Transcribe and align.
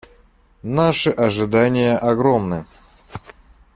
Наши 0.63 1.11
ожидания 1.11 1.95
огромны. 1.95 2.65